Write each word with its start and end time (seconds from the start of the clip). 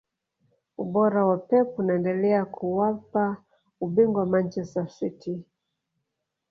ubora 0.83 1.21
wa 1.29 1.37
pep 1.49 1.79
unaendelea 1.79 2.45
kuwapa 2.45 3.37
ubingwa 3.83 4.25
manchester 4.25 4.89
city 4.89 5.43